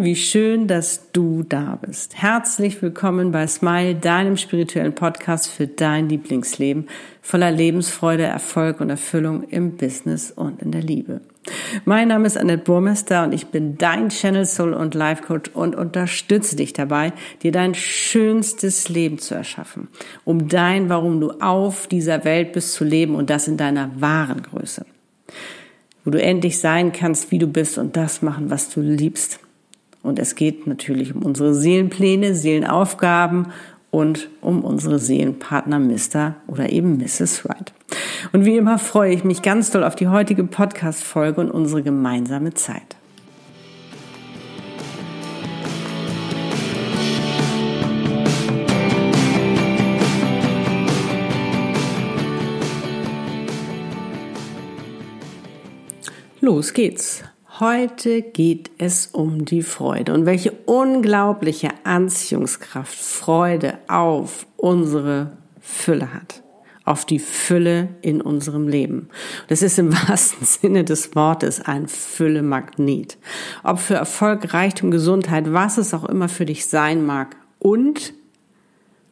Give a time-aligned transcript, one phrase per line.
[0.00, 2.22] Wie schön, dass du da bist.
[2.22, 6.86] Herzlich willkommen bei Smile, deinem spirituellen Podcast für dein Lieblingsleben
[7.20, 11.20] voller Lebensfreude, Erfolg und Erfüllung im Business und in der Liebe.
[11.84, 15.74] Mein Name ist Annette Burmester und ich bin dein Channel Soul und Life Coach und
[15.74, 19.88] unterstütze dich dabei, dir dein schönstes Leben zu erschaffen,
[20.24, 24.42] um dein, warum du auf dieser Welt bist, zu leben und das in deiner wahren
[24.42, 24.86] Größe
[26.04, 29.40] wo du endlich sein kannst, wie du bist und das machen, was du liebst.
[30.02, 33.48] Und es geht natürlich um unsere Seelenpläne, Seelenaufgaben
[33.90, 36.36] und um unsere Seelenpartner Mr.
[36.46, 37.44] oder eben Mrs.
[37.44, 37.72] Wright.
[38.32, 42.54] Und wie immer freue ich mich ganz doll auf die heutige Podcast-Folge und unsere gemeinsame
[42.54, 42.96] Zeit.
[56.40, 57.24] Los geht's.
[57.60, 66.44] Heute geht es um die Freude und welche unglaubliche Anziehungskraft Freude auf unsere Fülle hat.
[66.84, 69.08] Auf die Fülle in unserem Leben.
[69.48, 73.18] Das ist im wahrsten Sinne des Wortes ein Fülle-Magnet.
[73.64, 77.34] Ob für Erfolg, Reichtum, Gesundheit, was es auch immer für dich sein mag.
[77.58, 78.14] Und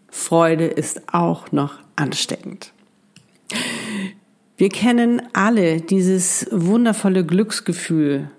[0.09, 2.73] Freude ist auch noch ansteckend.
[4.57, 8.31] Wir kennen alle dieses wundervolle Glücksgefühl,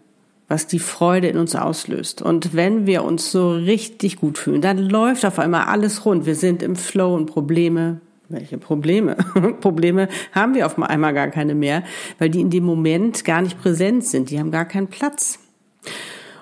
[0.47, 2.21] was die Freude in uns auslöst.
[2.21, 6.25] Und wenn wir uns so richtig gut fühlen, dann läuft auf einmal alles rund.
[6.25, 7.99] Wir sind im Flow und Probleme.
[8.29, 9.15] Welche Probleme?
[9.61, 11.83] Probleme haben wir auf einmal gar keine mehr,
[12.19, 14.29] weil die in dem Moment gar nicht präsent sind.
[14.29, 15.39] Die haben gar keinen Platz.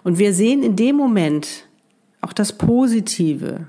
[0.03, 1.65] Und wir sehen in dem Moment
[2.21, 3.67] auch das Positive,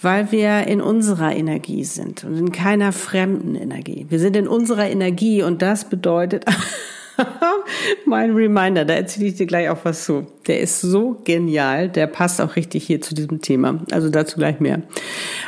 [0.00, 4.06] weil wir in unserer Energie sind und in keiner fremden Energie.
[4.08, 6.44] Wir sind in unserer Energie und das bedeutet,
[8.06, 10.26] mein Reminder, da erzähle ich dir gleich auch was zu.
[10.46, 13.80] Der ist so genial, der passt auch richtig hier zu diesem Thema.
[13.90, 14.82] Also dazu gleich mehr.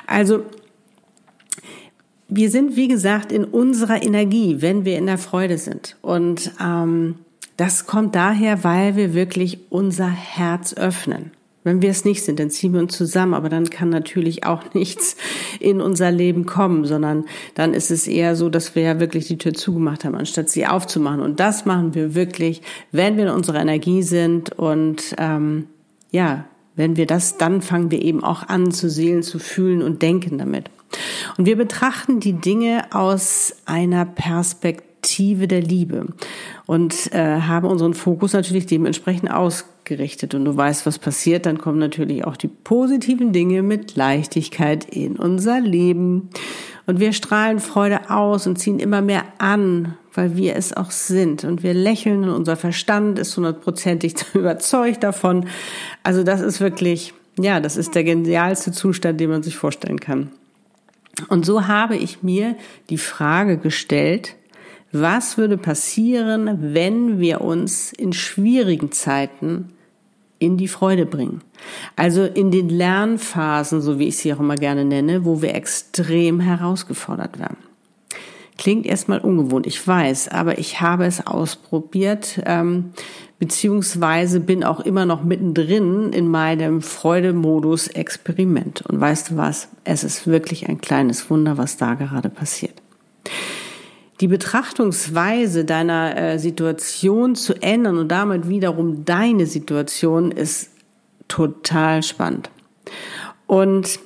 [0.07, 0.45] Also,
[2.29, 5.97] wir sind, wie gesagt, in unserer Energie, wenn wir in der Freude sind.
[6.03, 7.17] Und ähm,
[7.57, 11.31] das kommt daher, weil wir wirklich unser Herz öffnen.
[11.67, 14.63] Wenn wir es nicht sind, dann ziehen wir uns zusammen, aber dann kann natürlich auch
[14.75, 15.17] nichts
[15.59, 19.37] in unser Leben kommen, sondern dann ist es eher so, dass wir ja wirklich die
[19.37, 21.21] Tür zugemacht haben, anstatt sie aufzumachen.
[21.21, 22.63] Und das machen wir wirklich,
[22.93, 25.67] wenn wir in unserer Energie sind und ähm,
[26.13, 26.45] ja,
[26.77, 30.39] wenn wir das, dann fangen wir eben auch an zu sehen, zu fühlen und denken
[30.39, 30.71] damit.
[31.37, 36.07] Und wir betrachten die Dinge aus einer Perspektive der Liebe
[36.67, 39.76] und äh, haben unseren Fokus natürlich dementsprechend ausgerichtet.
[39.89, 45.17] Und du weißt, was passiert, dann kommen natürlich auch die positiven Dinge mit Leichtigkeit in
[45.17, 46.29] unser Leben.
[46.87, 51.45] Und wir strahlen Freude aus und ziehen immer mehr an, weil wir es auch sind.
[51.45, 55.47] Und wir lächeln und unser Verstand ist hundertprozentig überzeugt davon.
[56.03, 60.31] Also das ist wirklich, ja, das ist der genialste Zustand, den man sich vorstellen kann.
[61.29, 62.57] Und so habe ich mir
[62.91, 64.35] die Frage gestellt,
[64.91, 69.73] was würde passieren, wenn wir uns in schwierigen Zeiten
[70.47, 71.43] in die Freude bringen?
[71.97, 76.41] Also in den Lernphasen, so wie ich sie auch immer gerne nenne, wo wir extrem
[76.41, 77.59] herausgefordert werden.
[78.57, 82.93] Klingt erstmal ungewohnt, ich weiß, aber ich habe es ausprobiert, ähm,
[83.39, 88.83] beziehungsweise bin auch immer noch mittendrin in meinem Freudemodus Experiment.
[88.89, 89.69] Und weißt du was?
[89.85, 92.81] Es ist wirklich ein kleines Wunder, was da gerade passiert
[94.21, 100.71] die Betrachtungsweise deiner äh, Situation zu ändern und damit wiederum deine Situation ist
[101.29, 102.51] total spannend.
[103.47, 104.01] Und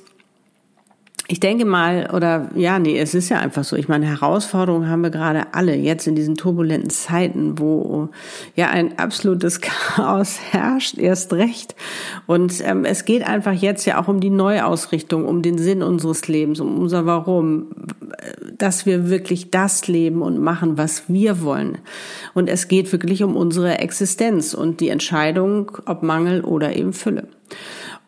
[1.31, 3.77] ich denke mal, oder ja, nee, es ist ja einfach so.
[3.77, 8.09] Ich meine, Herausforderungen haben wir gerade alle jetzt in diesen turbulenten Zeiten, wo
[8.57, 11.73] ja ein absolutes Chaos herrscht, erst recht.
[12.27, 16.27] Und ähm, es geht einfach jetzt ja auch um die Neuausrichtung, um den Sinn unseres
[16.27, 17.67] Lebens, um unser Warum,
[18.57, 21.77] dass wir wirklich das leben und machen, was wir wollen.
[22.33, 27.29] Und es geht wirklich um unsere Existenz und die Entscheidung, ob Mangel oder eben Fülle.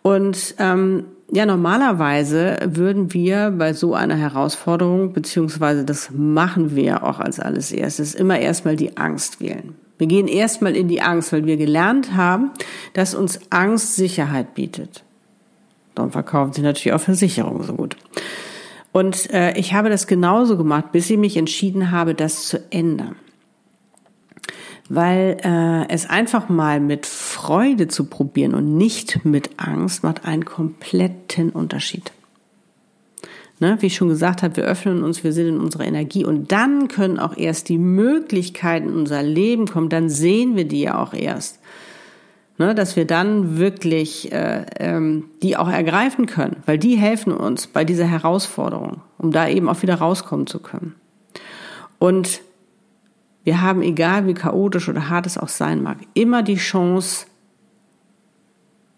[0.01, 1.05] Und ähm,
[1.35, 7.71] ja, normalerweise würden wir bei so einer Herausforderung, beziehungsweise das machen wir auch als alles
[7.71, 9.73] erstes, immer erstmal die Angst wählen.
[9.97, 12.51] Wir gehen erstmal in die Angst, weil wir gelernt haben,
[12.93, 15.03] dass uns Angst Sicherheit bietet.
[15.95, 17.95] Darum verkaufen sie natürlich auch Versicherungen so gut.
[18.91, 23.15] Und äh, ich habe das genauso gemacht, bis ich mich entschieden habe, das zu ändern
[24.89, 27.05] weil äh, es einfach mal mit
[27.43, 32.13] Freude zu probieren und nicht mit Angst macht einen kompletten Unterschied.
[33.59, 36.53] Ne, wie ich schon gesagt habe, wir öffnen uns, wir sind in unserer Energie und
[36.53, 40.97] dann können auch erst die Möglichkeiten in unser Leben kommen, dann sehen wir die ja
[40.97, 41.59] auch erst.
[42.57, 47.67] ne, dass wir dann wirklich äh, ähm, die auch ergreifen können, weil die helfen uns
[47.67, 50.95] bei dieser Herausforderung, um da eben auch wieder rauskommen zu können.
[51.99, 52.39] Und
[53.43, 57.25] wir haben, egal wie chaotisch oder hart es auch sein mag, immer die Chance,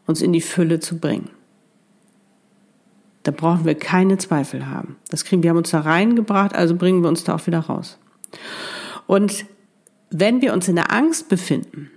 [0.08, 1.30] uns in die Fülle zu bringen.
[3.24, 4.98] Da brauchen wir keine Zweifel haben.
[5.10, 7.98] Das kriegen wir haben uns da reingebracht, also bringen wir uns da auch wieder raus.
[9.08, 9.46] Und
[10.12, 11.90] wenn wir uns in der Angst befinden,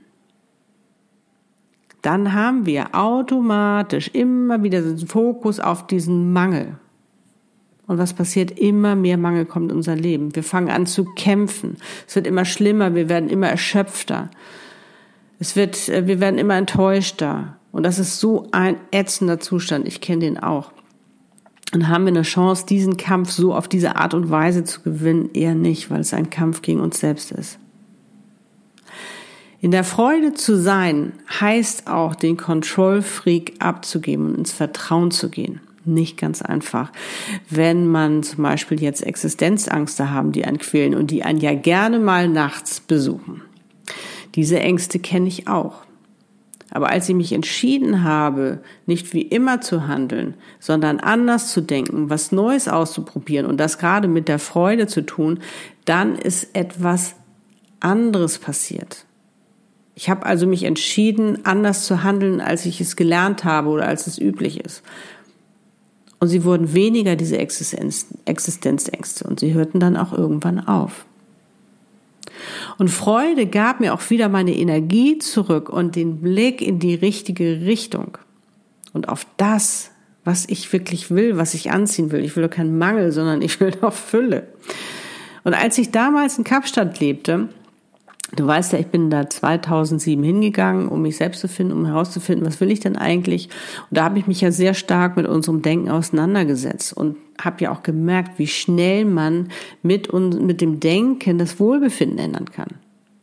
[2.02, 6.78] dann haben wir automatisch immer wieder den Fokus auf diesen Mangel.
[7.86, 8.58] Und was passiert?
[8.58, 10.34] Immer mehr Mangel kommt in unser Leben.
[10.36, 11.76] Wir fangen an zu kämpfen.
[12.06, 12.94] Es wird immer schlimmer.
[12.94, 14.30] Wir werden immer erschöpfter.
[15.38, 17.56] Es wird, äh, wir werden immer enttäuschter.
[17.72, 19.86] Und das ist so ein ätzender Zustand.
[19.86, 20.72] Ich kenne den auch.
[21.74, 25.30] Und haben wir eine Chance, diesen Kampf so auf diese Art und Weise zu gewinnen?
[25.34, 27.58] Eher nicht, weil es ein Kampf gegen uns selbst ist.
[29.60, 35.30] In der Freude zu sein heißt auch, den Control Freak abzugeben und ins Vertrauen zu
[35.30, 35.60] gehen.
[35.84, 36.92] Nicht ganz einfach.
[37.50, 41.98] Wenn man zum Beispiel jetzt Existenzangste haben, die einen quälen und die einen ja gerne
[41.98, 43.42] mal nachts besuchen.
[44.36, 45.87] Diese Ängste kenne ich auch.
[46.70, 52.10] Aber als ich mich entschieden habe, nicht wie immer zu handeln, sondern anders zu denken,
[52.10, 55.40] was Neues auszuprobieren und das gerade mit der Freude zu tun,
[55.84, 57.14] dann ist etwas
[57.80, 59.06] anderes passiert.
[59.94, 64.06] Ich habe also mich entschieden, anders zu handeln, als ich es gelernt habe oder als
[64.06, 64.82] es üblich ist.
[66.20, 71.06] Und sie wurden weniger diese Existenz, Existenzängste und sie hörten dann auch irgendwann auf.
[72.78, 77.62] Und Freude gab mir auch wieder meine Energie zurück und den Blick in die richtige
[77.62, 78.18] Richtung
[78.92, 79.90] und auf das,
[80.24, 82.24] was ich wirklich will, was ich anziehen will.
[82.24, 84.48] Ich will doch keinen Mangel, sondern ich will doch Fülle.
[85.44, 87.48] Und als ich damals in Kapstadt lebte,
[88.36, 92.46] Du weißt ja, ich bin da 2007 hingegangen, um mich selbst zu finden, um herauszufinden,
[92.46, 93.48] was will ich denn eigentlich.
[93.90, 97.72] Und da habe ich mich ja sehr stark mit unserem Denken auseinandergesetzt und habe ja
[97.72, 99.48] auch gemerkt, wie schnell man
[99.82, 102.68] mit, uns, mit dem Denken das Wohlbefinden ändern kann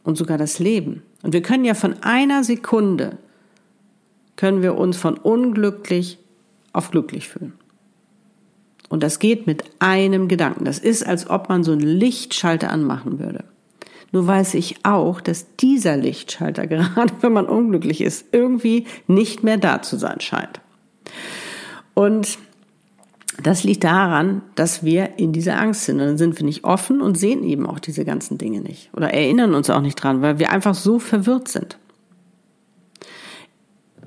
[0.04, 1.04] und sogar das Leben.
[1.22, 3.18] Und wir können ja von einer Sekunde,
[4.38, 6.18] können wir uns von unglücklich
[6.74, 7.54] auf glücklich fühlen.
[8.90, 10.66] Und das geht mit einem Gedanken.
[10.66, 13.44] Das ist, als ob man so einen Lichtschalter anmachen würde.
[14.16, 19.58] Nur weiß ich auch, dass dieser Lichtschalter, gerade wenn man unglücklich ist, irgendwie nicht mehr
[19.58, 20.62] da zu sein scheint.
[21.94, 22.38] Und
[23.44, 26.00] das liegt daran, dass wir in dieser Angst sind.
[26.00, 28.90] Und dann sind wir nicht offen und sehen eben auch diese ganzen Dinge nicht.
[28.94, 31.78] Oder erinnern uns auch nicht dran, weil wir einfach so verwirrt sind.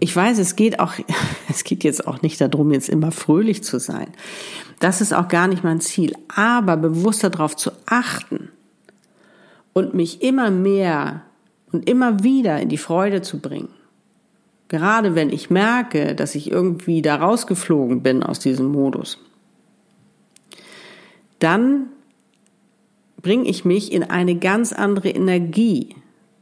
[0.00, 0.94] Ich weiß, es geht auch,
[1.50, 4.08] es geht jetzt auch nicht darum, jetzt immer fröhlich zu sein.
[4.80, 6.14] Das ist auch gar nicht mein Ziel.
[6.34, 8.48] Aber bewusster darauf zu achten,
[9.78, 11.22] und mich immer mehr
[11.70, 13.68] und immer wieder in die Freude zu bringen.
[14.66, 19.18] Gerade wenn ich merke, dass ich irgendwie da rausgeflogen bin aus diesem Modus,
[21.38, 21.86] dann
[23.22, 25.94] bringe ich mich in eine ganz andere Energie.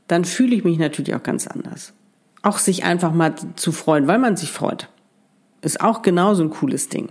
[0.09, 1.93] Dann fühle ich mich natürlich auch ganz anders.
[2.41, 4.89] Auch sich einfach mal zu freuen, weil man sich freut,
[5.61, 7.11] ist auch genauso ein cooles Ding.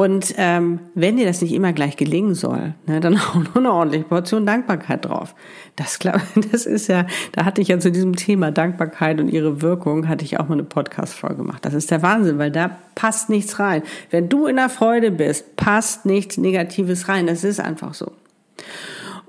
[0.00, 3.70] Und ähm, wenn dir das nicht immer gleich gelingen soll, ne, dann auch nur eine
[3.70, 5.34] ordentliche Portion Dankbarkeit drauf.
[5.76, 9.60] Das, glaub, das ist ja, da hatte ich ja zu diesem Thema Dankbarkeit und ihre
[9.60, 11.66] Wirkung, hatte ich auch mal eine Podcast-Folge gemacht.
[11.66, 13.82] Das ist der Wahnsinn, weil da passt nichts rein.
[14.08, 17.26] Wenn du in der Freude bist, passt nichts Negatives rein.
[17.26, 18.10] Das ist einfach so.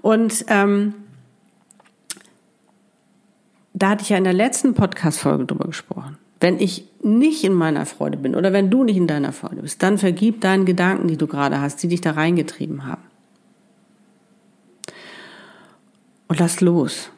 [0.02, 0.94] Und ähm,
[3.74, 6.18] da hatte ich ja in der letzten Podcast-Folge drüber gesprochen.
[6.42, 9.82] Wenn ich nicht in meiner Freude bin oder wenn du nicht in deiner Freude bist,
[9.84, 13.04] dann vergib deinen Gedanken, die du gerade hast, die dich da reingetrieben haben.
[16.28, 17.12] Und lass los.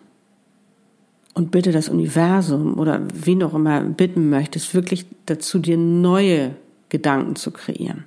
[1.34, 6.56] Und bitte das Universum oder wen auch immer bitten möchtest, wirklich dazu dir neue
[6.90, 8.04] Gedanken zu kreieren,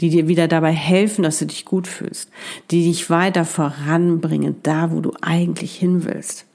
[0.00, 2.30] die dir wieder dabei helfen, dass du dich gut fühlst,
[2.70, 6.46] die dich weiter voranbringen, da wo du eigentlich hin willst.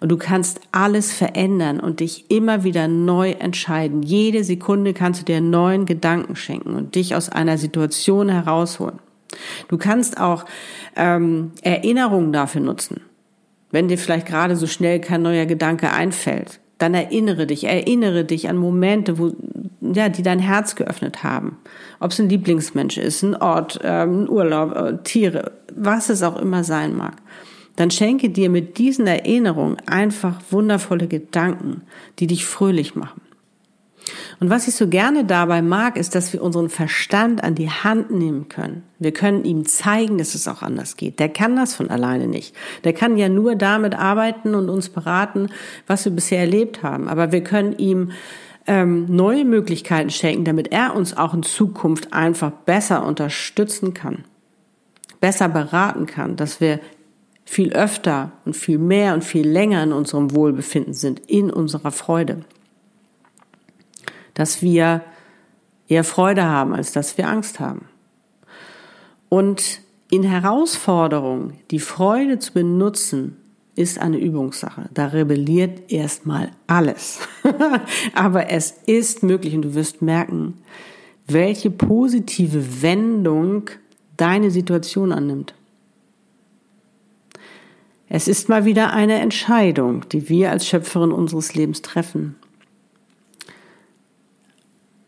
[0.00, 4.02] Und du kannst alles verändern und dich immer wieder neu entscheiden.
[4.02, 8.98] Jede Sekunde kannst du dir neuen Gedanken schenken und dich aus einer Situation herausholen.
[9.68, 10.44] Du kannst auch
[10.96, 13.00] ähm, Erinnerungen dafür nutzen.
[13.70, 18.48] Wenn dir vielleicht gerade so schnell kein neuer Gedanke einfällt, dann erinnere dich, erinnere dich
[18.48, 19.32] an Momente, wo,
[19.80, 21.58] ja, die dein Herz geöffnet haben.
[22.00, 26.36] Ob es ein Lieblingsmensch ist, ein Ort, ähm, ein Urlaub, äh, Tiere, was es auch
[26.36, 27.14] immer sein mag
[27.76, 31.82] dann schenke dir mit diesen Erinnerungen einfach wundervolle Gedanken,
[32.18, 33.20] die dich fröhlich machen.
[34.40, 38.10] Und was ich so gerne dabei mag, ist, dass wir unseren Verstand an die Hand
[38.10, 38.82] nehmen können.
[38.98, 41.20] Wir können ihm zeigen, dass es auch anders geht.
[41.20, 42.54] Der kann das von alleine nicht.
[42.82, 45.48] Der kann ja nur damit arbeiten und uns beraten,
[45.86, 47.08] was wir bisher erlebt haben.
[47.08, 48.10] Aber wir können ihm
[48.66, 54.24] ähm, neue Möglichkeiten schenken, damit er uns auch in Zukunft einfach besser unterstützen kann,
[55.20, 56.80] besser beraten kann, dass wir
[57.44, 62.44] viel öfter und viel mehr und viel länger in unserem Wohlbefinden sind, in unserer Freude.
[64.34, 65.02] Dass wir
[65.88, 67.86] eher Freude haben, als dass wir Angst haben.
[69.28, 69.80] Und
[70.10, 73.36] in Herausforderungen die Freude zu benutzen,
[73.74, 74.88] ist eine Übungssache.
[74.92, 77.20] Da rebelliert erstmal alles.
[78.14, 80.58] Aber es ist möglich und du wirst merken,
[81.26, 83.70] welche positive Wendung
[84.16, 85.54] deine Situation annimmt.
[88.14, 92.34] Es ist mal wieder eine Entscheidung, die wir als Schöpferin unseres Lebens treffen.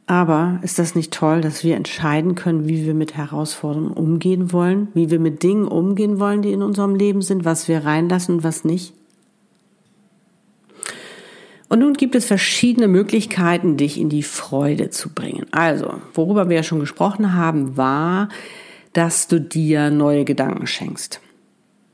[0.07, 4.89] Aber ist das nicht toll, dass wir entscheiden können, wie wir mit Herausforderungen umgehen wollen,
[4.95, 8.43] wie wir mit Dingen umgehen wollen, die in unserem Leben sind, was wir reinlassen und
[8.43, 8.95] was nicht?
[11.69, 15.45] Und nun gibt es verschiedene Möglichkeiten, dich in die Freude zu bringen.
[15.51, 18.31] Also, worüber wir ja schon gesprochen haben, war,
[18.95, 21.21] dass du dir neue Gedanken schenkst.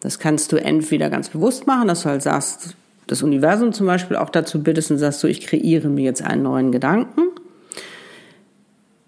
[0.00, 2.74] Das kannst du entweder ganz bewusst machen, dass du halt sagst,
[3.06, 6.42] das Universum zum Beispiel auch dazu bittest und sagst so, ich kreiere mir jetzt einen
[6.42, 7.22] neuen Gedanken,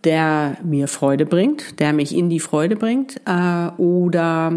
[0.04, 4.52] der mir Freude bringt, der mich in die Freude bringt, äh, oder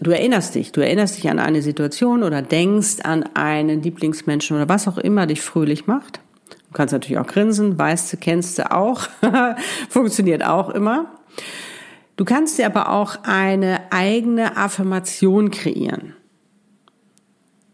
[0.00, 4.68] du erinnerst dich, du erinnerst dich an eine Situation oder denkst an einen Lieblingsmenschen oder
[4.68, 6.20] was auch immer dich fröhlich macht.
[6.50, 9.08] Du kannst natürlich auch grinsen, weißt du, kennst du auch,
[9.88, 11.06] funktioniert auch immer.
[12.20, 16.12] Du kannst dir aber auch eine eigene Affirmation kreieren.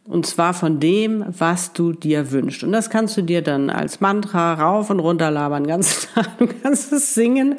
[0.05, 2.63] Und zwar von dem, was du dir wünschst.
[2.63, 6.07] Und das kannst du dir dann als Mantra rauf und runter labern, ganz
[6.39, 7.57] Du kannst es singen.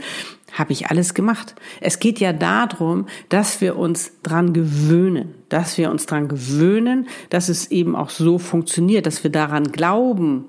[0.53, 1.55] Habe ich alles gemacht.
[1.81, 7.49] Es geht ja darum, dass wir uns dran gewöhnen, dass wir uns dran gewöhnen, dass
[7.49, 10.45] es eben auch so funktioniert, dass wir daran glauben,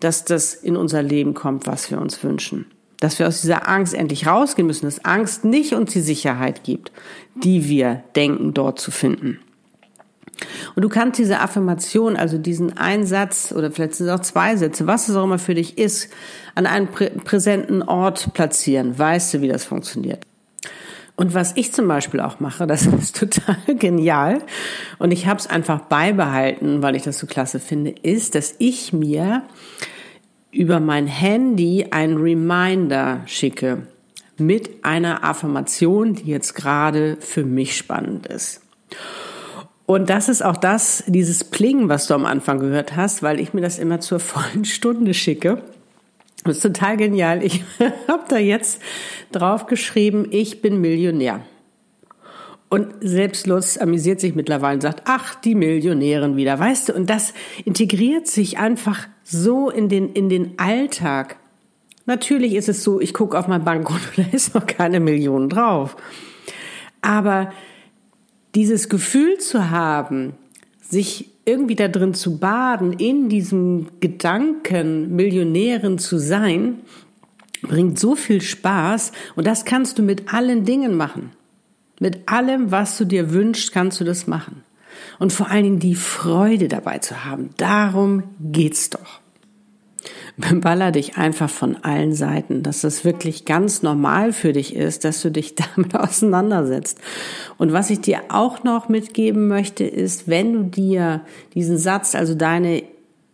[0.00, 2.66] dass das in unser Leben kommt, was wir uns wünschen
[3.02, 6.92] dass wir aus dieser Angst endlich rausgehen müssen, dass Angst nicht uns die Sicherheit gibt,
[7.34, 9.40] die wir denken dort zu finden.
[10.76, 14.86] Und du kannst diese Affirmation, also diesen Einsatz oder vielleicht sind es auch zwei Sätze,
[14.86, 16.10] was es auch immer für dich ist,
[16.54, 18.96] an einem prä präsenten Ort platzieren.
[18.96, 20.24] Weißt du, wie das funktioniert?
[21.16, 24.42] Und was ich zum Beispiel auch mache, das ist total genial
[24.98, 28.92] und ich habe es einfach beibehalten, weil ich das so klasse finde, ist, dass ich
[28.92, 29.42] mir
[30.52, 33.86] über mein Handy einen Reminder schicke
[34.38, 38.60] mit einer Affirmation, die jetzt gerade für mich spannend ist.
[39.86, 43.52] Und das ist auch das, dieses Plingen, was du am Anfang gehört hast, weil ich
[43.52, 45.62] mir das immer zur vollen Stunde schicke.
[46.44, 47.42] Das ist total genial.
[47.42, 47.64] Ich
[48.08, 48.80] habe da jetzt
[49.32, 51.40] drauf geschrieben, ich bin Millionär.
[52.72, 56.94] Und selbstlos amüsiert sich mittlerweile und sagt, ach, die Millionären wieder, weißt du?
[56.94, 57.34] Und das
[57.66, 61.36] integriert sich einfach so in den, in den Alltag.
[62.06, 65.96] Natürlich ist es so, ich gucke auf mein Bankkonto, da ist noch keine Million drauf.
[67.02, 67.52] Aber
[68.54, 70.32] dieses Gefühl zu haben,
[70.80, 76.78] sich irgendwie da drin zu baden, in diesem Gedanken, Millionärin zu sein,
[77.60, 81.32] bringt so viel Spaß und das kannst du mit allen Dingen machen.
[82.00, 84.64] Mit allem, was du dir wünschst, kannst du das machen.
[85.18, 87.50] Und vor allen Dingen die Freude dabei zu haben.
[87.56, 89.20] Darum geht's doch.
[90.36, 95.20] Beballer dich einfach von allen Seiten, dass das wirklich ganz normal für dich ist, dass
[95.22, 96.98] du dich damit auseinandersetzt.
[97.58, 101.20] Und was ich dir auch noch mitgeben möchte, ist, wenn du dir
[101.54, 102.82] diesen Satz, also deine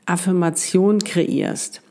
[0.07, 1.83] Affirmation kreierst,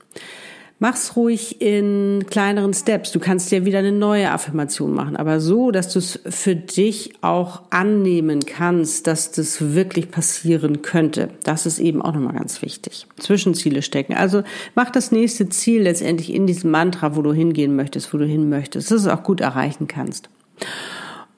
[0.79, 3.12] Mach's ruhig in kleineren Steps.
[3.12, 7.13] Du kannst dir wieder eine neue Affirmation machen, aber so, dass du es für dich
[7.22, 11.29] auch annehmen kannst, dass das wirklich passieren könnte.
[11.43, 13.07] Das ist eben auch nochmal ganz wichtig.
[13.17, 14.13] Zwischenziele stecken.
[14.13, 14.43] Also
[14.75, 18.48] mach das nächste Ziel letztendlich in diesem Mantra, wo du hingehen möchtest, wo du hin
[18.48, 20.29] möchtest, dass du es auch gut erreichen kannst.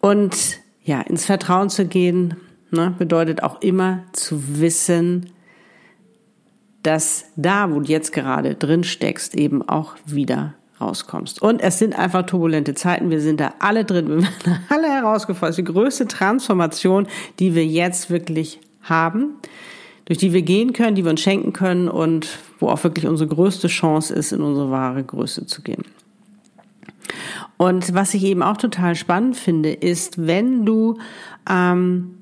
[0.01, 0.36] Und
[0.84, 2.36] ja, ins Vertrauen zu gehen,
[2.72, 5.27] ne, bedeutet auch immer zu wissen,
[6.83, 11.41] dass da, wo du jetzt gerade drin steckst, eben auch wieder rauskommst.
[11.41, 13.09] Und es sind einfach turbulente Zeiten.
[13.09, 14.07] Wir sind da alle drin.
[14.07, 15.57] Wir werden alle herausgefordert.
[15.57, 17.07] Die größte Transformation,
[17.39, 19.36] die wir jetzt wirklich haben,
[20.05, 23.29] durch die wir gehen können, die wir uns schenken können und wo auch wirklich unsere
[23.29, 25.83] größte Chance ist, in unsere wahre Größe zu gehen.
[27.57, 30.98] Und was ich eben auch total spannend finde, ist, wenn du
[31.50, 32.19] ähm,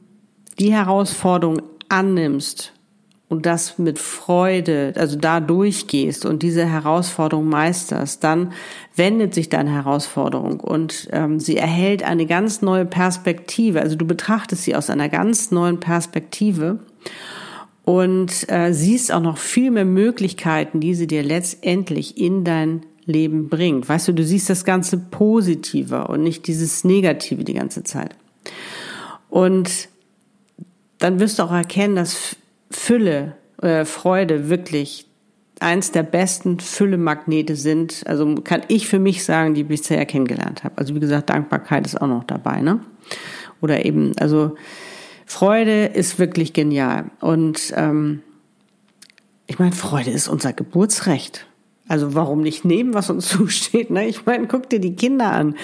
[0.58, 2.74] die Herausforderung annimmst
[3.30, 8.54] und das mit Freude, also da durchgehst und diese Herausforderung meisterst, dann
[8.96, 13.82] wendet sich deine Herausforderung und ähm, sie erhält eine ganz neue Perspektive.
[13.82, 16.80] Also du betrachtest sie aus einer ganz neuen Perspektive
[17.84, 23.50] und äh, siehst auch noch viel mehr Möglichkeiten, die sie dir letztendlich in dein Leben
[23.50, 23.88] bringt.
[23.88, 28.16] Weißt du, du siehst das Ganze positiver und nicht dieses Negative die ganze Zeit.
[29.30, 29.90] Und
[31.00, 32.36] dann wirst du auch erkennen, dass
[32.72, 35.08] Fülle, äh, Freude wirklich
[35.60, 38.04] eins der besten Fülle-Magnete sind.
[38.06, 40.78] Also kann ich für mich sagen, die ich bisher kennengelernt habe.
[40.78, 42.80] Also wie gesagt, Dankbarkeit ist auch noch dabei, ne?
[43.62, 44.56] Oder eben, also
[45.26, 47.06] Freude ist wirklich genial.
[47.22, 48.22] Und ähm,
[49.48, 51.48] ich meine, Freude ist unser Geburtsrecht.
[51.88, 53.90] Also warum nicht nehmen, was uns zusteht?
[53.90, 54.08] Ne?
[54.08, 55.56] Ich meine, guck dir die Kinder an.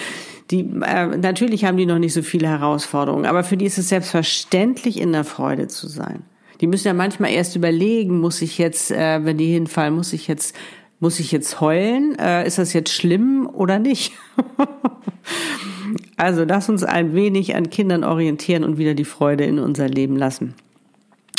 [0.50, 3.88] Die, äh, natürlich haben die noch nicht so viele Herausforderungen, aber für die ist es
[3.88, 6.22] selbstverständlich, in der Freude zu sein.
[6.64, 10.28] Die müssen ja manchmal erst überlegen, muss ich jetzt, äh, wenn die hinfallen, muss ich
[10.28, 10.56] jetzt,
[10.98, 12.18] muss ich jetzt heulen?
[12.18, 14.14] Äh, ist das jetzt schlimm oder nicht?
[16.16, 20.16] also lass uns ein wenig an Kindern orientieren und wieder die Freude in unser Leben
[20.16, 20.54] lassen.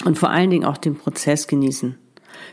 [0.05, 1.95] Und vor allen Dingen auch den Prozess genießen.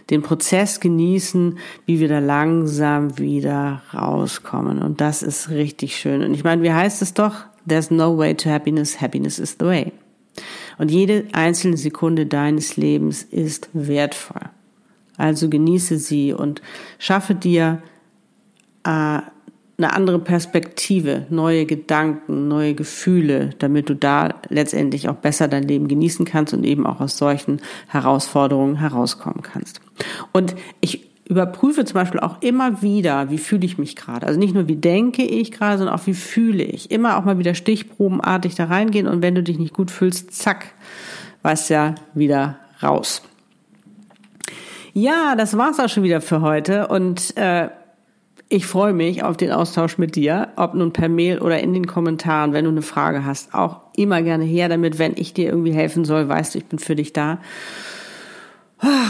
[0.08, 4.80] Den Prozess genießen, wie wir da langsam wieder rauskommen.
[4.80, 6.22] Und das ist richtig schön.
[6.22, 7.34] Und ich meine, wie heißt es doch?
[7.68, 8.98] There's no way to happiness.
[8.98, 9.92] Happiness is the way.
[10.78, 14.42] Und jede einzelne Sekunde deines Lebens ist wertvoll.
[15.16, 16.62] Also genieße sie und
[16.98, 17.82] schaffe dir
[18.84, 19.20] äh,
[19.78, 25.88] eine andere Perspektive, neue Gedanken, neue Gefühle, damit du da letztendlich auch besser dein Leben
[25.88, 29.80] genießen kannst und eben auch aus solchen Herausforderungen herauskommen kannst.
[30.32, 34.26] Und ich überprüfe zum Beispiel auch immer wieder, wie fühle ich mich gerade.
[34.26, 36.90] Also nicht nur, wie denke ich gerade, sondern auch, wie fühle ich.
[36.90, 40.66] Immer auch mal wieder stichprobenartig da reingehen und wenn du dich nicht gut fühlst, zack,
[41.42, 43.22] weißt ja wieder raus.
[44.92, 47.70] Ja, das war's auch schon wieder für heute und äh,
[48.50, 51.86] ich freue mich auf den Austausch mit dir, ob nun per Mail oder in den
[51.86, 53.54] Kommentaren, wenn du eine Frage hast.
[53.54, 56.78] Auch immer gerne her damit, wenn ich dir irgendwie helfen soll, weißt du, ich bin
[56.78, 57.38] für dich da.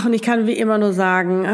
[0.05, 1.47] Und ich kann wie immer nur sagen,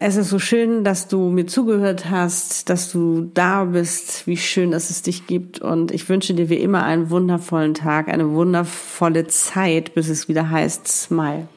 [0.00, 4.70] es ist so schön, dass du mir zugehört hast, dass du da bist, wie schön,
[4.72, 5.60] dass es dich gibt.
[5.60, 10.50] Und ich wünsche dir wie immer einen wundervollen Tag, eine wundervolle Zeit, bis es wieder
[10.50, 11.48] heißt Smile.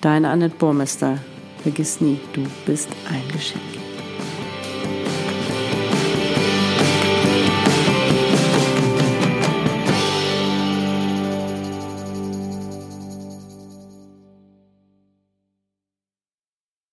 [0.00, 1.18] Deine Annette Burmester.
[1.62, 3.77] Vergiss nie, du bist ein Geschenk.